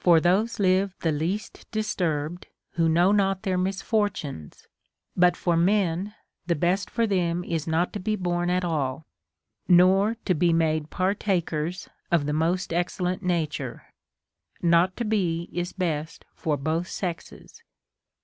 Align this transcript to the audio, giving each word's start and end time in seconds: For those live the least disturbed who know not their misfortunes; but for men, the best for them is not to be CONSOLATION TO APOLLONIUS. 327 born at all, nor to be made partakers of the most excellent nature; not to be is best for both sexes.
For 0.00 0.18
those 0.18 0.58
live 0.58 0.92
the 1.02 1.12
least 1.12 1.70
disturbed 1.70 2.48
who 2.72 2.88
know 2.88 3.12
not 3.12 3.44
their 3.44 3.56
misfortunes; 3.56 4.66
but 5.16 5.36
for 5.36 5.56
men, 5.56 6.16
the 6.48 6.56
best 6.56 6.90
for 6.90 7.06
them 7.06 7.44
is 7.44 7.68
not 7.68 7.92
to 7.92 8.00
be 8.00 8.16
CONSOLATION 8.16 8.48
TO 8.48 8.54
APOLLONIUS. 8.56 9.04
327 9.68 9.76
born 9.78 9.86
at 9.86 9.86
all, 9.86 10.02
nor 10.02 10.16
to 10.24 10.34
be 10.34 10.52
made 10.52 10.90
partakers 10.90 11.88
of 12.10 12.26
the 12.26 12.32
most 12.32 12.72
excellent 12.72 13.22
nature; 13.22 13.84
not 14.60 14.96
to 14.96 15.04
be 15.04 15.48
is 15.52 15.72
best 15.72 16.24
for 16.34 16.56
both 16.56 16.88
sexes. 16.88 17.62